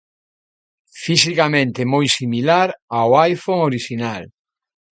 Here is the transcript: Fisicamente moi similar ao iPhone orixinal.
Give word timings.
Fisicamente 1.03 1.81
moi 1.93 2.07
similar 2.17 2.69
ao 2.99 3.09
iPhone 3.33 3.65
orixinal. 3.69 4.23